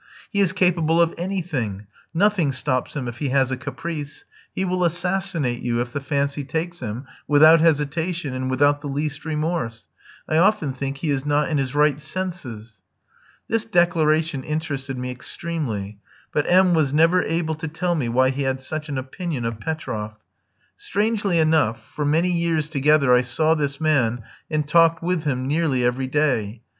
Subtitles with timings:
[0.31, 4.25] "He is capable of anything, nothing stops him if he has a caprice.
[4.51, 9.25] He will assassinate you, if the fancy takes him, without hesitation and without the least
[9.25, 9.85] remorse.
[10.27, 12.81] I often think he is not in his right senses."
[13.47, 15.99] This declaration interested me extremely;
[16.33, 19.59] but M was never able to tell me why he had such an opinion of
[19.59, 20.15] Petroff.
[20.77, 25.85] Strangely enough, for many years together I saw this man and talked with him nearly
[25.85, 26.63] every day.